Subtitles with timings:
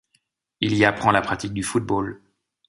[0.61, 2.23] Il y apprend la pratique du football.